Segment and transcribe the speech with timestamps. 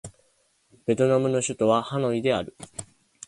[0.87, 2.57] ベトナムの首都はハノイである